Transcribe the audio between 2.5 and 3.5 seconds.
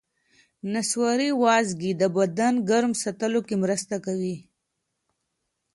ګرم ساتلو